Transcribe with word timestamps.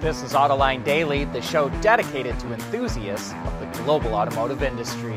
This 0.00 0.22
is 0.22 0.34
Autoline 0.34 0.84
Daily, 0.84 1.24
the 1.24 1.40
show 1.40 1.70
dedicated 1.80 2.38
to 2.40 2.52
enthusiasts 2.52 3.32
of 3.46 3.60
the 3.60 3.82
global 3.82 4.14
automotive 4.14 4.62
industry. 4.62 5.16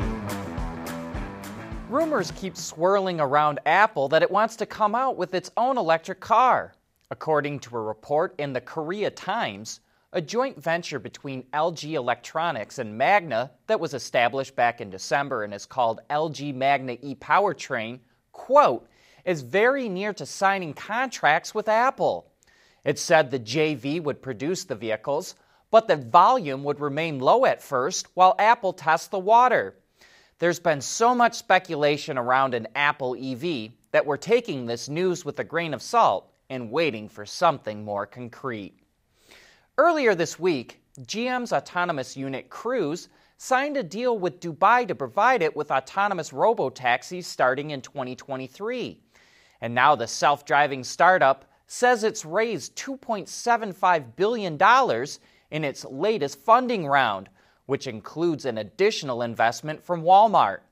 Rumors 1.90 2.30
keep 2.30 2.56
swirling 2.56 3.20
around 3.20 3.60
Apple 3.66 4.08
that 4.08 4.22
it 4.22 4.30
wants 4.30 4.56
to 4.56 4.64
come 4.64 4.94
out 4.94 5.18
with 5.18 5.34
its 5.34 5.50
own 5.58 5.76
electric 5.76 6.20
car. 6.20 6.72
According 7.10 7.60
to 7.60 7.76
a 7.76 7.82
report 7.82 8.34
in 8.38 8.54
the 8.54 8.60
Korea 8.62 9.10
Times, 9.10 9.80
a 10.14 10.22
joint 10.22 10.60
venture 10.60 10.98
between 10.98 11.42
LG 11.52 11.92
Electronics 11.92 12.78
and 12.78 12.96
Magna 12.96 13.50
that 13.66 13.80
was 13.80 13.92
established 13.92 14.56
back 14.56 14.80
in 14.80 14.88
December 14.88 15.44
and 15.44 15.52
is 15.52 15.66
called 15.66 16.00
LG 16.08 16.54
Magna 16.54 16.96
e 17.02 17.14
Powertrain, 17.14 17.98
quote, 18.32 18.88
is 19.26 19.42
very 19.42 19.90
near 19.90 20.14
to 20.14 20.24
signing 20.24 20.72
contracts 20.72 21.54
with 21.54 21.68
Apple. 21.68 22.29
It 22.84 22.98
said 22.98 23.30
the 23.30 23.38
JV 23.38 24.02
would 24.02 24.22
produce 24.22 24.64
the 24.64 24.74
vehicles, 24.74 25.34
but 25.70 25.86
that 25.88 26.04
volume 26.04 26.64
would 26.64 26.80
remain 26.80 27.18
low 27.18 27.44
at 27.44 27.62
first 27.62 28.08
while 28.14 28.34
Apple 28.38 28.72
tests 28.72 29.08
the 29.08 29.18
water. 29.18 29.76
There's 30.38 30.58
been 30.58 30.80
so 30.80 31.14
much 31.14 31.34
speculation 31.34 32.16
around 32.16 32.54
an 32.54 32.68
Apple 32.74 33.14
EV 33.14 33.72
that 33.92 34.06
we're 34.06 34.16
taking 34.16 34.66
this 34.66 34.88
news 34.88 35.24
with 35.24 35.38
a 35.38 35.44
grain 35.44 35.74
of 35.74 35.82
salt 35.82 36.32
and 36.48 36.70
waiting 36.70 37.08
for 37.08 37.26
something 37.26 37.84
more 37.84 38.06
concrete. 38.06 38.74
Earlier 39.76 40.14
this 40.14 40.38
week, 40.38 40.80
GM's 41.00 41.52
autonomous 41.52 42.16
unit 42.16 42.50
Cruise 42.50 43.08
signed 43.36 43.76
a 43.76 43.82
deal 43.82 44.18
with 44.18 44.40
Dubai 44.40 44.86
to 44.88 44.94
provide 44.94 45.42
it 45.42 45.54
with 45.56 45.70
autonomous 45.70 46.32
robo 46.32 46.68
taxis 46.68 47.26
starting 47.26 47.70
in 47.70 47.80
2023. 47.80 49.00
And 49.60 49.74
now 49.74 49.94
the 49.94 50.06
self 50.06 50.44
driving 50.44 50.84
startup 50.84 51.49
says 51.72 52.02
it's 52.02 52.24
raised 52.24 52.74
$2.75 52.74 54.16
billion 54.16 54.58
in 55.52 55.62
its 55.62 55.84
latest 55.84 56.40
funding 56.40 56.84
round, 56.84 57.28
which 57.66 57.86
includes 57.86 58.44
an 58.44 58.58
additional 58.58 59.22
investment 59.22 59.80
from 59.80 60.02
Walmart. 60.02 60.62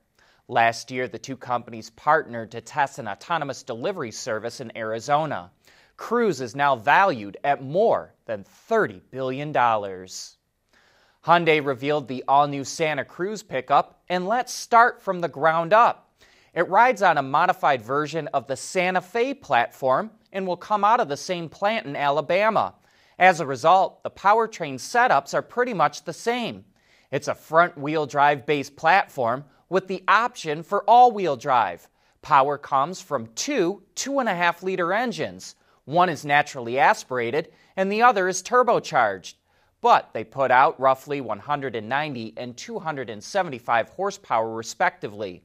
Last 0.49 0.91
year, 0.91 1.07
the 1.07 1.17
two 1.17 1.37
companies 1.37 1.89
partnered 1.91 2.51
to 2.51 2.59
test 2.59 2.99
an 2.99 3.07
autonomous 3.07 3.63
delivery 3.63 4.11
service 4.11 4.59
in 4.59 4.75
Arizona. 4.75 5.51
Cruise 5.95 6.41
is 6.41 6.53
now 6.53 6.75
valued 6.75 7.37
at 7.45 7.63
more 7.63 8.13
than 8.25 8.43
$30 8.69 8.99
billion. 9.09 9.53
Hyundai 9.53 11.65
revealed 11.65 12.09
the 12.09 12.25
all 12.27 12.45
new 12.45 12.65
Santa 12.65 13.05
Cruz 13.05 13.41
pickup, 13.41 14.01
and 14.09 14.27
let's 14.27 14.53
start 14.53 15.01
from 15.01 15.21
the 15.21 15.29
ground 15.29 15.71
up. 15.71 16.08
It 16.53 16.67
rides 16.67 17.01
on 17.01 17.17
a 17.17 17.23
modified 17.23 17.81
version 17.81 18.27
of 18.29 18.47
the 18.47 18.55
Santa 18.55 19.01
Fe 19.01 19.33
platform 19.33 20.11
and 20.31 20.47
will 20.47 20.57
come 20.57 20.83
out 20.83 20.99
of 20.99 21.07
the 21.07 21.17
same 21.17 21.47
plant 21.49 21.85
in 21.85 21.95
Alabama. 21.95 22.75
As 23.19 23.39
a 23.39 23.45
result, 23.45 24.01
the 24.03 24.09
powertrain 24.09 24.75
setups 24.75 25.33
are 25.33 25.41
pretty 25.41 25.73
much 25.73 26.03
the 26.03 26.13
same. 26.13 26.65
It's 27.11 27.27
a 27.27 27.35
front 27.35 27.77
wheel 27.77 28.05
drive 28.05 28.45
based 28.45 28.75
platform 28.75 29.45
with 29.67 29.87
the 29.87 30.03
option 30.07 30.63
for 30.63 30.83
all 30.83 31.11
wheel 31.11 31.35
drive. 31.35 31.87
Power 32.21 32.57
comes 32.57 33.01
from 33.01 33.27
two 33.35 33.83
2.5 33.95 34.63
liter 34.63 34.93
engines. 34.93 35.55
One 35.85 36.09
is 36.09 36.25
naturally 36.25 36.79
aspirated 36.79 37.51
and 37.75 37.91
the 37.91 38.01
other 38.01 38.27
is 38.27 38.41
turbocharged. 38.41 39.35
But 39.81 40.09
they 40.13 40.23
put 40.25 40.51
out 40.51 40.79
roughly 40.79 41.21
190 41.21 42.33
and 42.35 42.57
275 42.57 43.89
horsepower, 43.89 44.53
respectively 44.53 45.43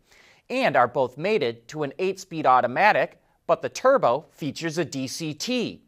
and 0.51 0.77
are 0.77 0.89
both 0.89 1.17
mated 1.17 1.67
to 1.69 1.83
an 1.83 1.93
8 1.99 2.21
speed 2.21 2.47
automatic, 2.47 3.21
but 3.47 3.63
the 3.63 3.69
turbo 3.69 4.27
features 4.31 4.79
a 4.79 4.85
DCT. 4.85 5.81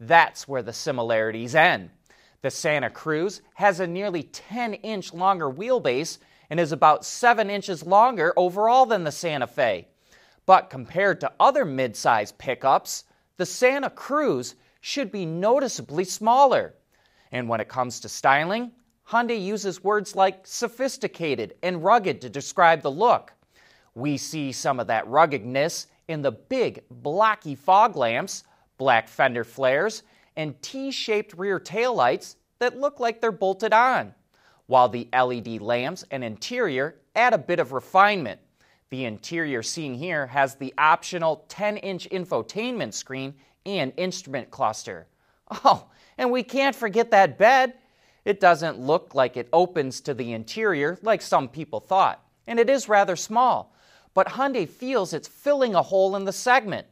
That's 0.00 0.48
where 0.48 0.62
the 0.62 0.72
similarities 0.72 1.54
end. 1.54 1.90
The 2.42 2.50
Santa 2.50 2.90
Cruz 2.90 3.40
has 3.54 3.80
a 3.80 3.86
nearly 3.86 4.24
10 4.24 4.74
inch 4.74 5.14
longer 5.14 5.50
wheelbase 5.50 6.18
and 6.50 6.60
is 6.60 6.72
about 6.72 7.04
7 7.04 7.48
inches 7.48 7.86
longer 7.86 8.34
overall 8.36 8.86
than 8.86 9.04
the 9.04 9.12
Santa 9.12 9.46
Fe. 9.46 9.88
But 10.46 10.68
compared 10.68 11.20
to 11.20 11.32
other 11.40 11.64
midsize 11.64 12.36
pickups, 12.36 13.04
the 13.38 13.46
Santa 13.46 13.88
Cruz 13.90 14.56
should 14.80 15.10
be 15.10 15.24
noticeably 15.24 16.04
smaller. 16.04 16.74
And 17.32 17.48
when 17.48 17.60
it 17.60 17.68
comes 17.68 18.00
to 18.00 18.08
styling, 18.08 18.72
Hyundai 19.08 19.42
uses 19.42 19.82
words 19.82 20.14
like 20.14 20.46
sophisticated 20.46 21.54
and 21.62 21.82
rugged 21.82 22.20
to 22.20 22.28
describe 22.28 22.82
the 22.82 22.90
look. 22.90 23.32
We 23.94 24.16
see 24.16 24.50
some 24.50 24.80
of 24.80 24.88
that 24.88 25.06
ruggedness 25.06 25.86
in 26.08 26.22
the 26.22 26.32
big, 26.32 26.82
blocky 26.90 27.54
fog 27.54 27.96
lamps, 27.96 28.44
black 28.76 29.08
fender 29.08 29.44
flares, 29.44 30.02
and 30.36 30.60
T 30.62 30.90
shaped 30.90 31.34
rear 31.34 31.60
taillights 31.60 32.36
that 32.58 32.78
look 32.78 32.98
like 32.98 33.20
they're 33.20 33.32
bolted 33.32 33.72
on, 33.72 34.14
while 34.66 34.88
the 34.88 35.08
LED 35.12 35.60
lamps 35.60 36.04
and 36.10 36.24
interior 36.24 36.96
add 37.14 37.34
a 37.34 37.38
bit 37.38 37.60
of 37.60 37.72
refinement. 37.72 38.40
The 38.90 39.04
interior 39.04 39.62
seen 39.62 39.94
here 39.94 40.26
has 40.26 40.56
the 40.56 40.74
optional 40.76 41.44
10 41.48 41.76
inch 41.78 42.08
infotainment 42.10 42.94
screen 42.94 43.34
and 43.64 43.92
instrument 43.96 44.50
cluster. 44.50 45.06
Oh, 45.64 45.86
and 46.18 46.30
we 46.30 46.42
can't 46.42 46.74
forget 46.74 47.10
that 47.10 47.38
bed. 47.38 47.74
It 48.24 48.40
doesn't 48.40 48.80
look 48.80 49.14
like 49.14 49.36
it 49.36 49.48
opens 49.52 50.00
to 50.02 50.14
the 50.14 50.32
interior 50.32 50.98
like 51.02 51.22
some 51.22 51.48
people 51.48 51.80
thought, 51.80 52.24
and 52.46 52.58
it 52.58 52.70
is 52.70 52.88
rather 52.88 53.14
small 53.14 53.74
but 54.14 54.28
Hyundai 54.28 54.68
feels 54.68 55.12
it's 55.12 55.28
filling 55.28 55.74
a 55.74 55.82
hole 55.82 56.16
in 56.16 56.24
the 56.24 56.32
segment. 56.32 56.86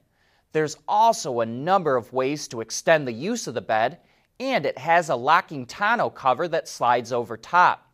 There's 0.53 0.77
also 0.87 1.41
a 1.41 1.47
number 1.47 1.97
of 1.97 2.13
ways 2.13 2.47
to 2.49 2.61
extend 2.61 3.09
the 3.09 3.13
use 3.13 3.47
of 3.47 3.55
the 3.55 3.61
bed, 3.63 3.99
and 4.39 4.67
it 4.67 4.77
has 4.77 5.09
a 5.09 5.17
locking 5.17 5.65
tonneau 5.65 6.11
cover 6.11 6.49
that 6.49 6.69
slides 6.69 7.13
over 7.13 7.37
top. 7.37 7.89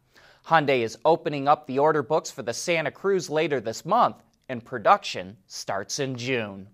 Hyundai 0.46 0.80
is 0.80 0.98
opening 1.04 1.46
up 1.46 1.66
the 1.66 1.78
order 1.78 2.02
books 2.02 2.30
for 2.30 2.42
the 2.42 2.54
Santa 2.54 2.90
Cruz 2.90 3.28
later 3.28 3.60
this 3.60 3.84
month, 3.84 4.16
and 4.48 4.64
production 4.64 5.36
starts 5.46 5.98
in 5.98 6.16
June. 6.16 6.68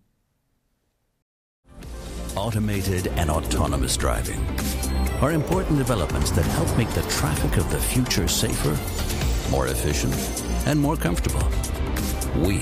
Automated 2.37 3.09
and 3.09 3.31
autonomous 3.31 3.97
driving 3.97 4.41
are 5.21 5.33
important 5.33 5.79
developments 5.79 6.31
that 6.33 6.45
help 6.47 6.77
make 6.77 6.91
the 6.91 7.03
traffic 7.03 7.57
of 7.57 7.69
the 7.71 7.79
future 7.79 8.29
safer, 8.29 8.71
more 9.51 9.67
efficient, 9.67 10.15
and 10.67 10.81
more 10.81 10.97
comfortable. 10.97 11.43
We 12.43 12.59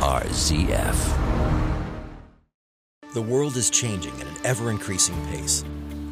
are 0.00 0.24
ZF. 0.24 0.96
The 3.12 3.20
world 3.20 3.56
is 3.58 3.68
changing 3.68 4.18
at 4.18 4.26
an 4.26 4.36
ever 4.42 4.70
increasing 4.70 5.22
pace. 5.26 5.62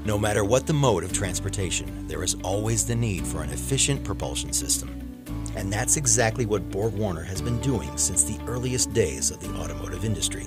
No 0.04 0.18
matter 0.18 0.44
what 0.44 0.66
the 0.66 0.74
mode 0.74 1.02
of 1.04 1.14
transportation, 1.14 2.06
there 2.06 2.22
is 2.22 2.36
always 2.44 2.86
the 2.86 2.94
need 2.94 3.26
for 3.26 3.42
an 3.42 3.48
efficient 3.48 4.04
propulsion 4.04 4.52
system. 4.52 4.90
And 5.56 5.72
that's 5.72 5.96
exactly 5.96 6.44
what 6.44 6.68
Borg 6.68 6.92
Warner 6.92 7.22
has 7.22 7.40
been 7.40 7.58
doing 7.60 7.96
since 7.96 8.22
the 8.22 8.38
earliest 8.46 8.92
days 8.92 9.30
of 9.30 9.40
the 9.40 9.54
automotive 9.54 10.04
industry. 10.04 10.46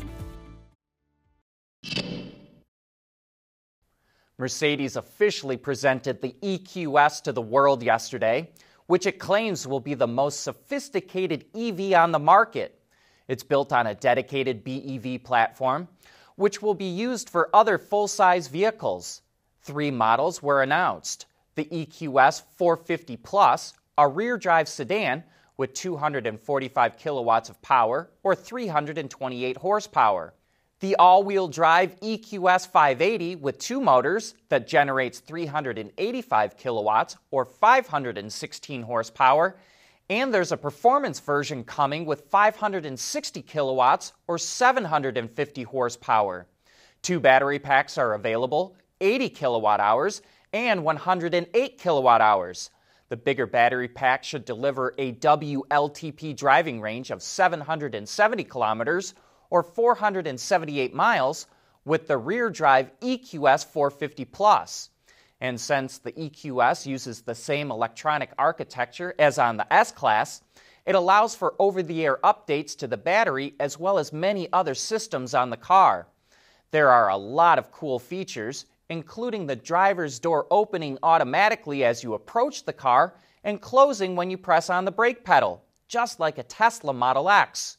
Mercedes 4.37 4.95
officially 4.95 5.57
presented 5.57 6.21
the 6.21 6.35
EQS 6.43 7.23
to 7.23 7.31
the 7.31 7.41
world 7.41 7.81
yesterday 7.81 8.47
which 8.87 9.05
it 9.05 9.19
claims 9.19 9.67
will 9.67 9.79
be 9.79 9.93
the 9.93 10.07
most 10.07 10.41
sophisticated 10.41 11.45
EV 11.55 11.93
on 11.93 12.11
the 12.11 12.19
market. 12.19 12.79
It's 13.27 13.43
built 13.43 13.71
on 13.71 13.87
a 13.87 13.95
dedicated 13.95 14.63
BEV 14.63 15.23
platform, 15.23 15.87
which 16.35 16.61
will 16.61 16.73
be 16.73 16.85
used 16.85 17.29
for 17.29 17.49
other 17.53 17.77
full 17.77 18.07
size 18.07 18.47
vehicles. 18.47 19.21
Three 19.61 19.91
models 19.91 20.41
were 20.41 20.63
announced 20.63 21.25
the 21.55 21.65
EQS 21.65 22.43
450 22.55 23.17
Plus, 23.17 23.73
a 23.97 24.07
rear 24.07 24.37
drive 24.37 24.69
sedan 24.69 25.23
with 25.57 25.73
245 25.73 26.97
kilowatts 26.97 27.49
of 27.49 27.61
power 27.61 28.11
or 28.23 28.35
328 28.35 29.57
horsepower 29.57 30.33
the 30.79 30.95
all 30.97 31.23
wheel 31.23 31.47
drive 31.47 31.99
EQS 32.01 32.67
580 32.67 33.37
with 33.37 33.57
two 33.57 33.81
motors 33.81 34.35
that 34.49 34.67
generates 34.67 35.19
385 35.19 36.55
kilowatts 36.55 37.17
or 37.31 37.45
516 37.45 38.81
horsepower. 38.83 39.57
And 40.09 40.31
there's 40.31 40.51
a 40.51 40.57
performance 40.57 41.19
version 41.19 41.63
coming 41.63 42.05
with 42.05 42.29
560 42.29 43.41
kilowatts 43.41 44.13
or 44.27 44.37
750 44.37 45.63
horsepower. 45.63 46.47
Two 47.01 47.19
battery 47.19 47.59
packs 47.59 47.97
are 47.97 48.13
available 48.13 48.75
80 49.01 49.29
kilowatt 49.29 49.79
hours 49.79 50.21
and 50.53 50.83
108 50.83 51.77
kilowatt 51.79 52.21
hours. 52.21 52.69
The 53.09 53.17
bigger 53.17 53.47
battery 53.47 53.87
pack 53.87 54.23
should 54.23 54.45
deliver 54.45 54.93
a 54.97 55.13
WLTP 55.13 56.35
driving 56.35 56.81
range 56.81 57.09
of 57.09 57.23
770 57.23 58.43
kilometers 58.43 59.13
or 59.49 59.63
478 59.63 60.93
miles 60.93 61.47
with 61.85 62.07
the 62.07 62.17
rear 62.17 62.49
drive 62.49 62.91
EQS 63.01 63.65
450 63.65 64.25
Plus. 64.25 64.89
And 65.39 65.59
since 65.59 65.99
the 65.99 66.11
EQS 66.13 66.85
uses 66.85 67.21
the 67.21 67.35
same 67.35 67.71
electronic 67.71 68.31
architecture 68.37 69.13
as 69.19 69.37
on 69.37 69.57
the 69.57 69.71
S 69.71 69.91
Class, 69.91 70.41
it 70.85 70.95
allows 70.95 71.35
for 71.35 71.53
over 71.59 71.83
the 71.83 72.05
air 72.05 72.17
updates 72.23 72.75
to 72.77 72.87
the 72.87 72.97
battery 72.97 73.53
as 73.59 73.77
well 73.77 73.99
as 73.99 74.13
many 74.13 74.51
other 74.53 74.73
systems 74.73 75.33
on 75.33 75.49
the 75.49 75.57
car. 75.57 76.07
There 76.71 76.89
are 76.89 77.09
a 77.09 77.17
lot 77.17 77.59
of 77.59 77.71
cool 77.71 77.99
features, 77.99 78.65
including 78.89 79.45
the 79.45 79.55
driver's 79.55 80.17
door 80.19 80.47
opening 80.49 80.97
automatically 81.03 81.83
as 81.83 82.03
you 82.03 82.13
approach 82.13 82.63
the 82.63 82.73
car 82.73 83.15
and 83.43 83.61
closing 83.61 84.15
when 84.15 84.29
you 84.31 84.37
press 84.37 84.69
on 84.69 84.85
the 84.85 84.91
brake 84.91 85.23
pedal, 85.23 85.63
just 85.87 86.19
like 86.19 86.37
a 86.37 86.43
Tesla 86.43 86.93
Model 86.93 87.29
X. 87.29 87.77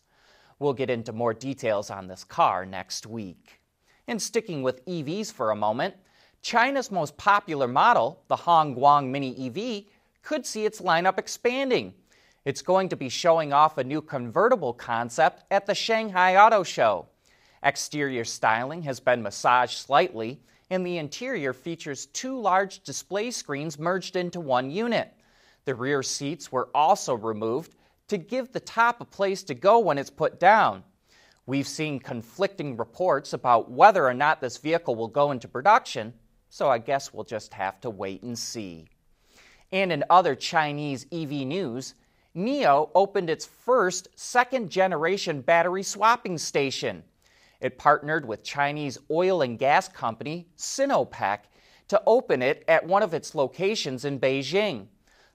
We'll 0.59 0.73
get 0.73 0.91
into 0.91 1.13
more 1.13 1.35
details 1.35 1.91
on 1.91 2.09
this 2.09 2.25
car 2.25 2.67
next 2.67 3.07
week. 3.07 3.61
And 4.07 4.21
sticking 4.21 4.63
with 4.63 4.85
EVs 4.87 5.33
for 5.33 5.51
a 5.51 5.57
moment, 5.57 5.95
China's 6.43 6.91
most 6.91 7.17
popular 7.17 7.69
model, 7.69 8.23
the 8.29 8.37
Hongguang 8.37 9.09
Mini 9.09 9.47
EV, 9.47 9.85
could 10.23 10.47
see 10.47 10.65
its 10.65 10.81
lineup 10.81 11.19
expanding. 11.19 11.95
It's 12.45 12.63
going 12.63 12.89
to 12.89 12.97
be 12.97 13.09
showing 13.09 13.53
off 13.53 13.79
a 13.79 13.85
new 13.85 14.01
convertible 14.01 14.73
concept 14.73 15.45
at 15.51 15.67
the 15.67 15.75
Shanghai 15.75 16.37
Auto 16.37 16.63
Show. 16.63 17.07
Exterior 17.63 18.25
styling 18.25 18.83
has 18.83 19.01
been 19.01 19.23
massaged 19.23 19.79
slightly, 19.79 20.41
and 20.71 20.87
the 20.87 20.99
interior 20.99 21.53
features 21.53 22.07
two 22.07 22.39
large 22.39 22.81
display 22.81 23.31
screens 23.31 23.79
merged 23.79 24.17
into 24.17 24.41
one 24.41 24.71
unit. 24.71 25.13
The 25.65 25.75
rear 25.75 26.03
seats 26.03 26.51
were 26.51 26.69
also 26.75 27.15
removed 27.15 27.75
to 28.09 28.19
give 28.19 28.53
the 28.53 28.61
top 28.61 29.01
a 29.01 29.05
place 29.05 29.43
to 29.45 29.55
go 29.55 29.79
when 29.79 29.99
it's 29.99 30.11
put 30.11 30.41
down. 30.41 30.83
We've 31.47 31.69
seen 31.69 31.99
conflicting 31.99 32.77
reports 32.77 33.33
about 33.33 33.71
whether 33.71 34.07
or 34.07 34.15
not 34.15 34.41
this 34.41 34.59
vehicle 34.59 34.97
will 34.97 35.09
go 35.09 35.31
into 35.31 35.49
production, 35.49 36.13
so 36.51 36.69
I 36.69 36.79
guess 36.79 37.13
we'll 37.13 37.25
just 37.25 37.55
have 37.55 37.81
to 37.83 37.91
wait 37.91 38.23
and 38.23 38.39
see. 38.39 38.87
And 39.73 39.93
in 39.93 40.05
other 40.11 40.35
Chinese 40.35 41.07
EV 41.13 41.31
news, 41.47 41.95
NIO 42.35 42.91
opened 42.95 43.31
its 43.31 43.47
first 43.47 44.09
second 44.15 44.71
generation 44.71 45.41
battery 45.41 45.83
swapping 45.83 46.39
station. 46.39 47.03
It 47.61 47.79
partnered 47.79 48.27
with 48.27 48.45
Chinese 48.45 48.99
oil 49.11 49.43
and 49.43 49.59
gas 49.59 49.89
company 49.89 50.47
Sinopec 50.57 51.41
to 51.89 52.01
open 52.07 52.43
it 52.43 52.65
at 52.69 52.87
one 52.87 53.03
of 53.03 53.15
its 53.15 53.35
locations 53.35 54.05
in 54.05 54.21
Beijing. 54.21 54.87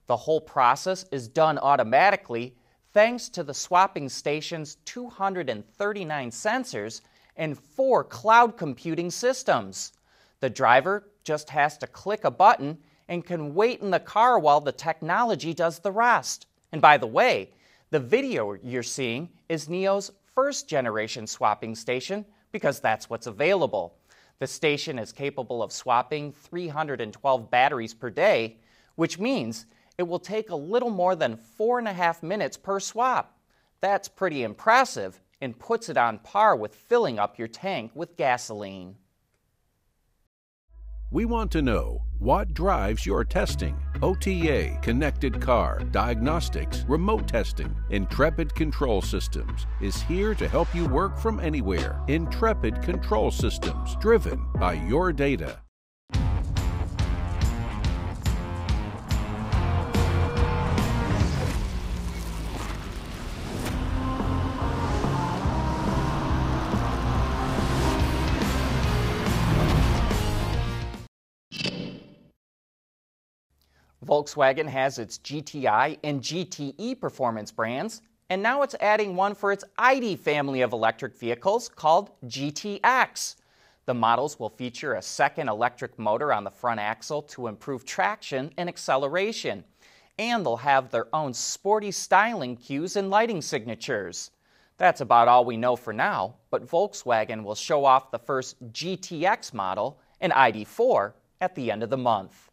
The 0.06 0.16
whole 0.16 0.40
process 0.40 1.04
is 1.10 1.28
done 1.28 1.58
automatically 1.58 2.56
thanks 2.94 3.28
to 3.28 3.42
the 3.42 3.52
swapping 3.52 4.08
station's 4.08 4.76
239 4.84 6.30
sensors 6.30 7.00
and 7.36 7.58
four 7.58 8.04
cloud 8.04 8.56
computing 8.56 9.10
systems. 9.10 9.92
The 10.38 10.48
driver 10.48 11.10
just 11.24 11.50
has 11.50 11.76
to 11.78 11.88
click 11.88 12.24
a 12.24 12.30
button 12.30 12.78
and 13.08 13.26
can 13.26 13.54
wait 13.54 13.80
in 13.80 13.90
the 13.90 13.98
car 13.98 14.38
while 14.38 14.60
the 14.60 14.72
technology 14.72 15.52
does 15.52 15.80
the 15.80 15.90
rest. 15.90 16.46
And 16.70 16.80
by 16.80 16.96
the 16.96 17.06
way, 17.06 17.50
the 17.90 17.98
video 17.98 18.54
you're 18.62 18.82
seeing 18.84 19.28
is 19.48 19.68
NIO's 19.68 20.12
first 20.34 20.68
generation 20.68 21.26
swapping 21.26 21.74
station 21.74 22.24
because 22.52 22.78
that's 22.80 23.10
what's 23.10 23.26
available. 23.26 23.96
The 24.38 24.46
station 24.46 24.98
is 24.98 25.12
capable 25.12 25.62
of 25.62 25.72
swapping 25.72 26.32
312 26.32 27.50
batteries 27.50 27.94
per 27.94 28.10
day, 28.10 28.58
which 28.94 29.18
means 29.18 29.66
it 29.98 30.02
will 30.04 30.18
take 30.18 30.50
a 30.50 30.56
little 30.56 30.90
more 30.90 31.14
than 31.16 31.36
four 31.36 31.78
and 31.78 31.88
a 31.88 31.92
half 31.92 32.22
minutes 32.22 32.56
per 32.56 32.80
swap. 32.80 33.38
That's 33.80 34.08
pretty 34.08 34.42
impressive 34.42 35.20
and 35.40 35.58
puts 35.58 35.88
it 35.88 35.96
on 35.96 36.18
par 36.20 36.56
with 36.56 36.74
filling 36.74 37.18
up 37.18 37.38
your 37.38 37.48
tank 37.48 37.92
with 37.94 38.16
gasoline. 38.16 38.96
We 41.10 41.26
want 41.26 41.52
to 41.52 41.62
know 41.62 42.02
what 42.18 42.54
drives 42.54 43.06
your 43.06 43.24
testing. 43.24 43.78
OTA, 44.02 44.78
connected 44.82 45.40
car, 45.40 45.80
diagnostics, 45.92 46.84
remote 46.88 47.28
testing. 47.28 47.76
Intrepid 47.90 48.52
Control 48.54 49.00
Systems 49.00 49.66
is 49.80 50.02
here 50.02 50.34
to 50.34 50.48
help 50.48 50.74
you 50.74 50.86
work 50.86 51.16
from 51.16 51.38
anywhere. 51.38 52.02
Intrepid 52.08 52.82
Control 52.82 53.30
Systems, 53.30 53.94
driven 54.00 54.44
by 54.58 54.72
your 54.72 55.12
data. 55.12 55.63
Volkswagen 74.04 74.68
has 74.68 74.98
its 74.98 75.18
GTI 75.18 75.98
and 76.04 76.20
GTE 76.20 77.00
performance 77.00 77.50
brands, 77.50 78.02
and 78.28 78.42
now 78.42 78.62
it's 78.62 78.74
adding 78.80 79.16
one 79.16 79.34
for 79.34 79.50
its 79.50 79.64
ID 79.78 80.16
family 80.16 80.60
of 80.60 80.72
electric 80.72 81.16
vehicles 81.16 81.68
called 81.68 82.10
GTX. 82.26 83.36
The 83.86 83.94
models 83.94 84.38
will 84.38 84.48
feature 84.48 84.94
a 84.94 85.02
second 85.02 85.48
electric 85.48 85.98
motor 85.98 86.32
on 86.32 86.44
the 86.44 86.50
front 86.50 86.80
axle 86.80 87.22
to 87.22 87.48
improve 87.48 87.84
traction 87.84 88.52
and 88.56 88.68
acceleration, 88.68 89.64
and 90.18 90.44
they'll 90.44 90.56
have 90.56 90.90
their 90.90 91.06
own 91.14 91.34
sporty 91.34 91.90
styling 91.90 92.56
cues 92.56 92.96
and 92.96 93.10
lighting 93.10 93.42
signatures. 93.42 94.30
That's 94.76 95.00
about 95.00 95.28
all 95.28 95.44
we 95.44 95.56
know 95.56 95.76
for 95.76 95.92
now, 95.92 96.34
but 96.50 96.66
Volkswagen 96.66 97.44
will 97.44 97.54
show 97.54 97.84
off 97.84 98.10
the 98.10 98.18
first 98.18 98.72
GTX 98.72 99.54
model, 99.54 100.00
an 100.20 100.30
ID4, 100.30 101.12
at 101.40 101.54
the 101.54 101.70
end 101.70 101.82
of 101.82 101.90
the 101.90 101.96
month. 101.96 102.50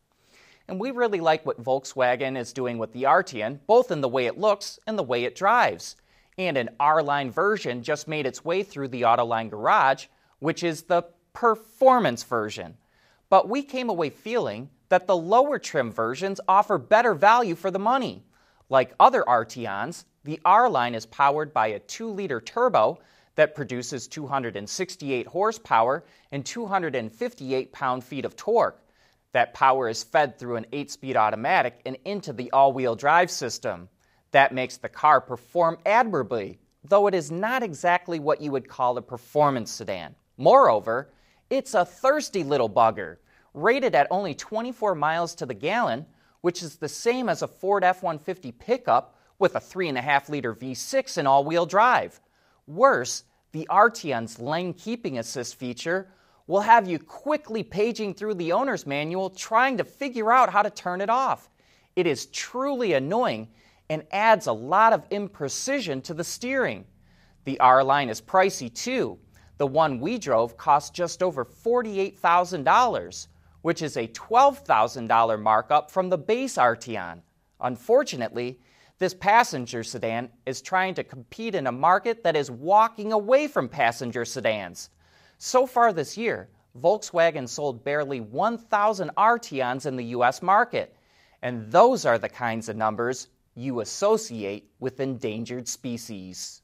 And 0.71 0.79
we 0.79 0.91
really 0.91 1.19
like 1.19 1.45
what 1.45 1.61
Volkswagen 1.61 2.37
is 2.37 2.53
doing 2.53 2.77
with 2.77 2.93
the 2.93 3.03
Arteon, 3.03 3.59
both 3.67 3.91
in 3.91 3.99
the 3.99 4.07
way 4.07 4.25
it 4.25 4.37
looks 4.37 4.79
and 4.87 4.97
the 4.97 5.03
way 5.03 5.25
it 5.25 5.35
drives. 5.35 5.97
And 6.37 6.57
an 6.57 6.69
R 6.79 7.03
line 7.03 7.29
version 7.29 7.83
just 7.83 8.07
made 8.07 8.25
its 8.25 8.45
way 8.45 8.63
through 8.63 8.87
the 8.87 9.01
Autoline 9.01 9.49
Garage, 9.49 10.05
which 10.39 10.63
is 10.63 10.83
the 10.83 11.03
performance 11.33 12.23
version. 12.23 12.77
But 13.29 13.49
we 13.49 13.63
came 13.63 13.89
away 13.89 14.11
feeling 14.11 14.69
that 14.87 15.07
the 15.07 15.17
lower 15.17 15.59
trim 15.59 15.91
versions 15.91 16.39
offer 16.47 16.77
better 16.77 17.15
value 17.15 17.55
for 17.55 17.69
the 17.69 17.77
money. 17.77 18.23
Like 18.69 18.95
other 18.97 19.25
Arteons, 19.27 20.05
the 20.23 20.39
R 20.45 20.69
line 20.69 20.95
is 20.95 21.05
powered 21.05 21.53
by 21.53 21.67
a 21.67 21.79
2 21.79 22.07
liter 22.07 22.39
turbo 22.39 22.97
that 23.35 23.55
produces 23.55 24.07
268 24.07 25.27
horsepower 25.27 26.05
and 26.31 26.45
258 26.45 27.73
pound 27.73 28.05
feet 28.05 28.23
of 28.23 28.37
torque. 28.37 28.81
That 29.33 29.53
power 29.53 29.87
is 29.87 30.03
fed 30.03 30.37
through 30.37 30.57
an 30.57 30.65
8 30.71 30.91
speed 30.91 31.15
automatic 31.15 31.79
and 31.85 31.97
into 32.05 32.33
the 32.33 32.51
all 32.51 32.73
wheel 32.73 32.95
drive 32.95 33.31
system. 33.31 33.89
That 34.31 34.53
makes 34.53 34.77
the 34.77 34.89
car 34.89 35.21
perform 35.21 35.77
admirably, 35.85 36.59
though 36.83 37.07
it 37.07 37.13
is 37.13 37.31
not 37.31 37.63
exactly 37.63 38.19
what 38.19 38.41
you 38.41 38.51
would 38.51 38.67
call 38.67 38.97
a 38.97 39.01
performance 39.01 39.71
sedan. 39.71 40.15
Moreover, 40.37 41.09
it's 41.49 41.73
a 41.73 41.85
thirsty 41.85 42.43
little 42.43 42.69
bugger, 42.69 43.17
rated 43.53 43.95
at 43.95 44.07
only 44.09 44.33
24 44.33 44.95
miles 44.95 45.35
to 45.35 45.45
the 45.45 45.53
gallon, 45.53 46.05
which 46.41 46.63
is 46.63 46.77
the 46.77 46.89
same 46.89 47.29
as 47.29 47.41
a 47.41 47.47
Ford 47.47 47.83
F 47.83 48.01
150 48.03 48.51
pickup 48.53 49.15
with 49.37 49.55
a 49.55 49.59
3.5 49.59 50.29
liter 50.29 50.53
V6 50.55 51.17
and 51.17 51.27
all 51.27 51.43
wheel 51.43 51.65
drive. 51.65 52.19
Worse, 52.67 53.23
the 53.51 53.67
Arteon's 53.69 54.39
lane 54.39 54.73
keeping 54.73 55.17
assist 55.17 55.55
feature 55.55 56.07
will 56.47 56.61
have 56.61 56.87
you 56.87 56.99
quickly 56.99 57.63
paging 57.63 58.13
through 58.13 58.35
the 58.35 58.51
owner's 58.51 58.85
manual 58.85 59.29
trying 59.29 59.77
to 59.77 59.83
figure 59.83 60.31
out 60.31 60.51
how 60.51 60.61
to 60.61 60.69
turn 60.69 61.01
it 61.01 61.09
off. 61.09 61.49
It 61.95 62.07
is 62.07 62.27
truly 62.27 62.93
annoying 62.93 63.49
and 63.89 64.05
adds 64.11 64.47
a 64.47 64.53
lot 64.53 64.93
of 64.93 65.07
imprecision 65.09 66.03
to 66.03 66.13
the 66.13 66.23
steering. 66.23 66.85
The 67.43 67.59
R 67.59 67.83
line 67.83 68.09
is 68.09 68.21
pricey 68.21 68.73
too. 68.73 69.19
The 69.57 69.67
one 69.67 69.99
we 69.99 70.17
drove 70.17 70.57
cost 70.57 70.93
just 70.93 71.21
over 71.21 71.45
$48,000, 71.45 73.27
which 73.61 73.81
is 73.81 73.97
a 73.97 74.07
$12,000 74.07 75.41
markup 75.41 75.91
from 75.91 76.09
the 76.09 76.17
base 76.17 76.55
Arteon. 76.55 77.21
Unfortunately, 77.59 78.59
this 78.97 79.13
passenger 79.13 79.83
sedan 79.83 80.29
is 80.45 80.61
trying 80.61 80.93
to 80.93 81.03
compete 81.03 81.55
in 81.55 81.67
a 81.67 81.71
market 81.71 82.23
that 82.23 82.35
is 82.35 82.49
walking 82.49 83.11
away 83.13 83.47
from 83.47 83.67
passenger 83.67 84.25
sedans. 84.25 84.89
So 85.43 85.65
far 85.65 85.91
this 85.91 86.19
year, 86.19 86.49
Volkswagen 86.79 87.49
sold 87.49 87.83
barely 87.83 88.19
1,000 88.19 89.09
Arteons 89.17 89.87
in 89.87 89.95
the 89.95 90.13
US 90.17 90.43
market, 90.43 90.95
and 91.41 91.71
those 91.71 92.05
are 92.05 92.19
the 92.19 92.29
kinds 92.29 92.69
of 92.69 92.75
numbers 92.75 93.27
you 93.55 93.79
associate 93.79 94.69
with 94.79 94.99
endangered 94.99 95.67
species. 95.67 96.61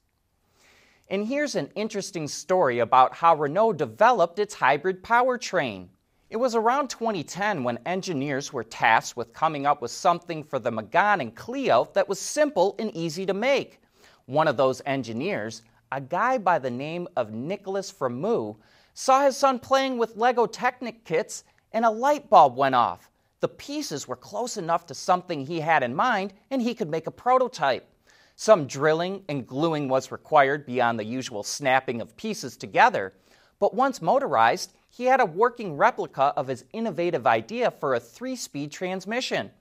And 1.09 1.25
here's 1.25 1.55
an 1.55 1.71
interesting 1.73 2.27
story 2.27 2.77
about 2.77 3.15
how 3.15 3.35
Renault 3.35 3.73
developed 3.73 4.37
its 4.37 4.53
hybrid 4.53 5.01
powertrain. 5.01 5.87
It 6.29 6.37
was 6.37 6.53
around 6.53 6.91
2010 6.91 7.63
when 7.63 7.79
engineers 7.87 8.53
were 8.53 8.63
tasked 8.63 9.17
with 9.17 9.33
coming 9.33 9.65
up 9.65 9.81
with 9.81 9.89
something 9.89 10.43
for 10.43 10.59
the 10.59 10.71
Megane 10.71 11.21
and 11.21 11.35
Clio 11.35 11.89
that 11.95 12.07
was 12.07 12.19
simple 12.19 12.75
and 12.77 12.95
easy 12.95 13.25
to 13.25 13.33
make. 13.33 13.81
One 14.27 14.47
of 14.47 14.55
those 14.55 14.83
engineers, 14.85 15.63
a 15.91 16.01
guy 16.01 16.37
by 16.37 16.59
the 16.59 16.69
name 16.69 17.07
of 17.15 17.31
Nicolas 17.31 17.91
Fremau 17.91 18.57
saw 18.93 19.23
his 19.23 19.37
son 19.37 19.59
playing 19.59 19.97
with 19.97 20.17
Lego 20.17 20.45
Technic 20.45 21.05
kits 21.05 21.43
and 21.71 21.85
a 21.85 21.89
light 21.89 22.29
bulb 22.29 22.55
went 22.55 22.75
off. 22.75 23.09
The 23.39 23.47
pieces 23.47 24.07
were 24.07 24.15
close 24.15 24.57
enough 24.57 24.85
to 24.87 24.93
something 24.93 25.45
he 25.45 25.59
had 25.59 25.83
in 25.83 25.95
mind 25.95 26.33
and 26.49 26.61
he 26.61 26.73
could 26.73 26.89
make 26.89 27.07
a 27.07 27.11
prototype. 27.11 27.87
Some 28.35 28.67
drilling 28.67 29.23
and 29.29 29.47
gluing 29.47 29.87
was 29.87 30.11
required 30.11 30.65
beyond 30.65 30.99
the 30.99 31.05
usual 31.05 31.43
snapping 31.43 32.01
of 32.01 32.17
pieces 32.17 32.57
together, 32.57 33.13
but 33.59 33.73
once 33.73 34.01
motorized, 34.01 34.73
he 34.89 35.05
had 35.05 35.19
a 35.19 35.25
working 35.25 35.77
replica 35.77 36.33
of 36.35 36.47
his 36.47 36.65
innovative 36.73 37.27
idea 37.27 37.71
for 37.71 37.95
a 37.95 37.99
three 37.99 38.35
speed 38.35 38.71
transmission. 38.71 39.51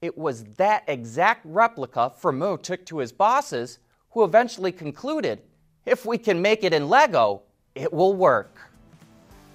It 0.00 0.16
was 0.16 0.44
that 0.56 0.84
exact 0.86 1.44
replica 1.44 2.12
Fremau 2.20 2.62
took 2.62 2.84
to 2.86 2.98
his 2.98 3.12
bosses, 3.12 3.78
who 4.10 4.24
eventually 4.24 4.72
concluded 4.72 5.42
if 5.86 6.06
we 6.06 6.18
can 6.18 6.40
make 6.40 6.64
it 6.64 6.72
in 6.72 6.88
Lego, 6.88 7.42
it 7.74 7.92
will 7.92 8.14
work. 8.14 8.56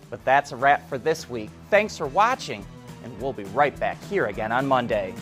But 0.10 0.24
that's 0.26 0.52
a 0.52 0.56
wrap 0.56 0.88
for 0.90 0.98
this 0.98 1.30
week. 1.30 1.50
Thanks 1.70 1.98
for 1.98 2.08
watching, 2.08 2.66
and 3.04 3.22
we'll 3.22 3.34
be 3.34 3.44
right 3.46 3.78
back 3.80 4.02
here 4.06 4.28
again 4.28 4.52
on 4.52 4.68
Monday. 4.68 5.14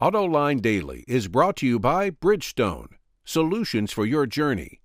AutoLine 0.00 0.60
Daily 0.60 1.04
is 1.08 1.28
brought 1.28 1.56
to 1.56 1.66
you 1.66 1.78
by 1.78 2.10
Bridgestone, 2.10 2.88
solutions 3.24 3.92
for 3.92 4.04
your 4.04 4.26
journey. 4.26 4.80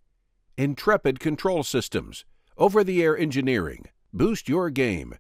Intrepid 0.56 1.20
Control 1.20 1.64
Systems, 1.64 2.26
over 2.58 2.84
the 2.84 3.04
air 3.04 3.18
engineering, 3.18 3.86
boost 4.14 4.48
your 4.48 4.70
game. 4.70 5.16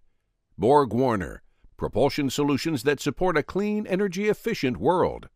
Borg 0.57 0.93
Warner, 0.93 1.41
propulsion 1.79 2.29
solutions 2.29 2.83
that 2.83 2.99
support 2.99 3.37
a 3.37 3.41
clean, 3.41 3.87
energy 3.87 4.29
efficient 4.29 4.77
world. 4.77 5.29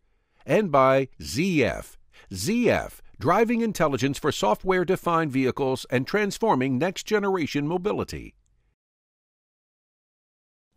And 0.46 0.72
by 0.72 1.08
ZF. 1.20 1.96
ZF, 2.32 3.00
driving 3.18 3.62
intelligence 3.62 4.20
for 4.20 4.32
software 4.32 4.86
defined 4.86 5.32
vehicles 5.32 5.86
and 5.90 6.06
transforming 6.06 6.78
next 6.78 7.06
generation 7.06 7.68
mobility. 7.68 8.36